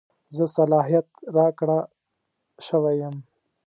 زه 0.35 0.45
صلاحیت 0.55 1.07
راکړه 1.37 1.79
شوی 2.67 2.95
یم. 3.01 3.15